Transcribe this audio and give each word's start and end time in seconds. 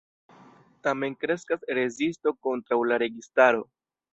Tamen 0.87 1.17
kreskas 1.25 1.67
rezisto 1.81 2.35
kontraŭ 2.49 2.81
la 2.93 2.99
registaro. 3.05 3.63